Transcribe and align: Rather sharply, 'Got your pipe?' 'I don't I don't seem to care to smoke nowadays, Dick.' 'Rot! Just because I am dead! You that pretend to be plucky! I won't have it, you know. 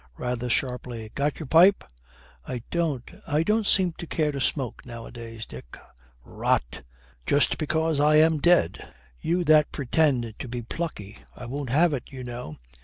Rather 0.17 0.49
sharply, 0.49 1.11
'Got 1.13 1.37
your 1.39 1.45
pipe?' 1.45 1.83
'I 2.47 2.63
don't 2.71 3.05
I 3.27 3.43
don't 3.43 3.67
seem 3.67 3.91
to 3.99 4.07
care 4.07 4.31
to 4.31 4.41
smoke 4.41 4.83
nowadays, 4.83 5.45
Dick.' 5.45 5.77
'Rot! 6.23 6.81
Just 7.27 7.59
because 7.59 7.99
I 7.99 8.15
am 8.15 8.39
dead! 8.39 8.95
You 9.19 9.43
that 9.43 9.71
pretend 9.71 10.39
to 10.39 10.47
be 10.47 10.63
plucky! 10.63 11.19
I 11.35 11.45
won't 11.45 11.69
have 11.69 11.93
it, 11.93 12.05
you 12.07 12.23
know. 12.23 12.57